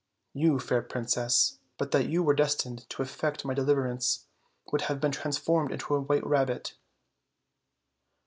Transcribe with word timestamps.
You, 0.33 0.57
fair 0.57 0.81
princess, 0.81 1.59
but 1.77 1.91
that 1.91 2.09
you 2.09 2.23
were 2.23 2.33
destined 2.33 2.89
to 2.89 3.03
effect 3.03 3.45
my 3.45 3.53
deliver 3.53 3.85
ance, 3.85 4.25
would 4.71 4.81
have 4.89 4.99
been 4.99 5.11
transformed 5.11 5.71
into 5.71 5.93
a 5.93 6.01
white 6.01 6.25
rabbit." 6.25 6.73